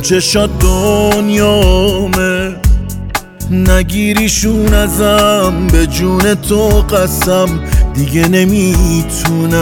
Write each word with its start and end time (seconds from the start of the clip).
چشات 0.00 0.50
دنیامه 0.58 2.54
نگیریشون 3.50 4.74
ازم 4.74 5.66
به 5.72 5.86
جون 5.86 6.34
تو 6.34 6.68
قسم. 6.68 7.48
دیگه 7.94 8.28
نمی‌تونم. 8.28 9.54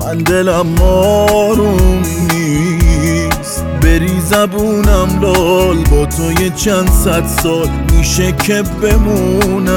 من 0.00 0.18
دلم 0.18 0.82
آروم 0.82 2.02
نیست. 2.32 3.64
بری 3.82 4.20
زبونم 4.30 5.20
لال 5.20 5.76
با 5.76 6.06
تو 6.06 6.42
یه 6.42 6.50
چند 6.50 6.90
صد 7.04 7.26
سال 7.42 7.68
میشه 7.92 8.32
که 8.32 8.62
بمونم. 8.82 9.68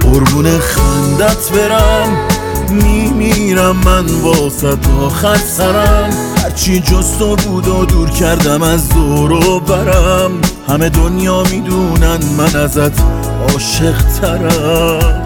قربون 0.00 0.58
خندت 0.58 1.50
برم. 1.52 2.37
میمیرم 2.70 3.76
من 3.84 4.06
واسه 4.06 4.76
آخر 5.06 5.36
سرم. 5.36 6.10
هرچی 6.42 6.80
جز 6.80 7.18
تو 7.18 7.36
بود 7.36 7.68
و 7.68 7.84
دور 7.84 8.10
کردم 8.10 8.62
از 8.62 8.88
دور 8.88 9.32
و 9.32 9.60
برم. 9.60 10.30
همه 10.68 10.88
دنیا 10.88 11.42
می‌دونن 11.42 12.18
من 12.38 12.60
ازت 12.60 13.00
عاشق 13.52 14.02
ترم. 14.20 15.24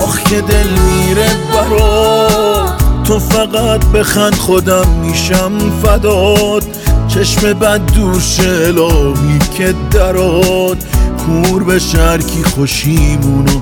آخ 0.00 0.22
که 0.22 0.40
دل 0.40 0.68
میره 0.68 1.28
برات 1.52 2.80
تو 3.04 3.18
فقط 3.18 3.84
بخند 3.84 4.34
خودم 4.34 4.88
میشم 4.88 5.52
فداد 5.82 6.64
چشم 7.08 7.52
بد 7.52 7.80
دور 7.94 8.22
الهی 8.40 9.38
که 9.56 9.74
درات. 9.90 10.78
کور 11.26 11.64
به 11.64 11.78
شرکی 11.78 12.42
خوشیمونو 12.42 13.60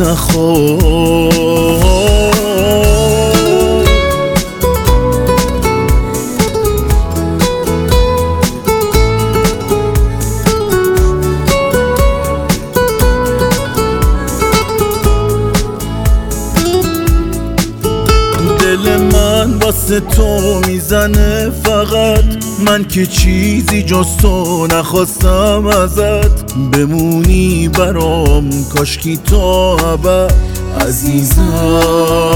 نخواد 0.00 1.30
دل 18.60 18.98
من 18.98 19.19
واسه 19.48 20.00
تو 20.00 20.60
می‌زنه 20.66 21.50
فقط. 21.64 22.24
من 22.66 22.84
که 22.84 23.06
چیزی 23.06 23.82
جز 23.82 24.06
تو 24.22 24.66
نخواستم 24.66 25.66
ازت. 25.66 26.54
بمونی 26.72 27.68
برام 27.68 28.50
کاشکی 28.74 29.16
تا 29.16 29.76
ابد. 29.76 30.34
عزیزم 30.88 32.30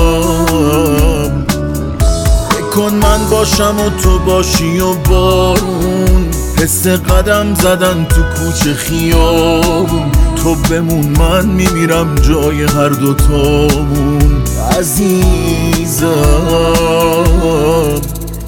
کن 2.75 2.95
من 2.95 3.19
باشم 3.31 3.75
و 3.87 4.03
تو 4.03 4.19
باشی 4.19 4.81
و 4.81 4.95
بارون. 4.95 6.27
حس 6.63 6.87
قدم 6.87 7.55
زدن 7.55 8.05
تو 8.05 8.23
کوچه 8.23 8.75
خیابون. 8.75 10.13
تو 10.43 10.55
بمون 10.55 11.07
من 11.19 11.47
میمیرم 11.47 12.15
جای 12.15 12.63
هر 12.63 12.89
دوتامون. 12.89 14.43
عزیزم. 14.79 16.09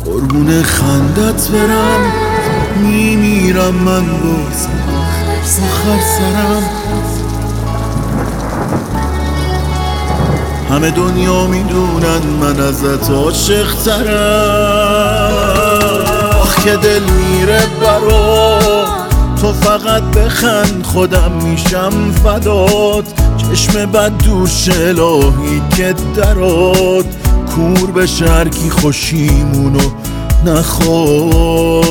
قربون 0.05 0.63
خندت 0.63 1.49
برم 1.49 2.13
میمیرم 2.77 3.75
من 3.75 4.07
باز. 4.07 4.67
آخر 5.43 6.01
سرم. 6.19 6.63
همه 10.71 10.91
دنیا 10.91 11.47
می‌دونن 11.47 12.21
من 12.41 12.61
ازت 12.61 13.11
عاشق 13.11 13.75
ترم 13.85 15.33
آخ 16.41 16.65
که 16.65 16.77
دل 16.77 17.03
میره 17.03 17.61
برا 17.81 18.56
تو 19.47 19.53
فقط 19.53 20.03
بخند 20.03 20.83
خودم 20.85 21.33
میشم 21.33 22.13
فدات. 22.25 23.05
چشم 23.37 23.87
بد 23.87 24.13
دوش 24.25 24.69
الهی 24.69 25.63
که 25.77 25.95
درات. 26.17 27.07
کور 27.55 27.91
به 27.91 28.07
شرکی 28.07 28.71
خوشیمونو 28.71 29.91
نخواد 30.47 31.87